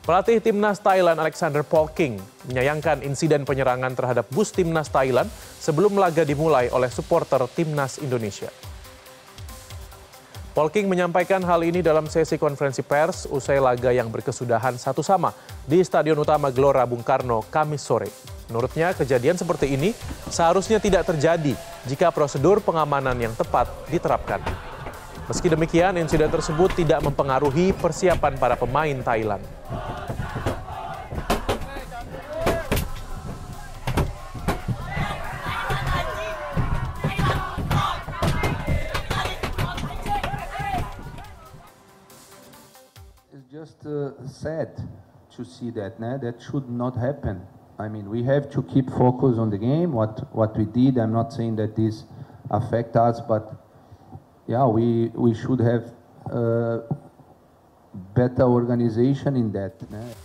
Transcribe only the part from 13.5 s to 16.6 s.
laga yang berkesudahan satu sama di Stadion Utama